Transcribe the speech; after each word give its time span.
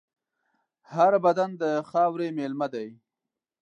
هر 0.93 1.13
بدن 1.25 1.49
د 1.61 1.63
خاورې 1.89 2.27
مېلمه 2.37 2.67
دی. 2.73 2.87